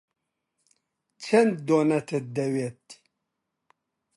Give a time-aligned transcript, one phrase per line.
[1.23, 2.85] چەند دۆنەتت دەوێت؟